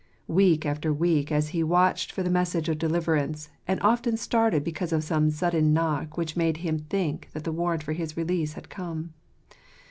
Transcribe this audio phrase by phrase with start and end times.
[0.27, 5.03] Week after week he watched for the message of deliverance, and often started because of
[5.03, 9.13] some sudden knock which made him think that the warrant for his release had come.